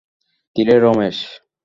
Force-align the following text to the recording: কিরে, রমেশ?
কিরে, 0.55 0.75
রমেশ? 0.79 1.17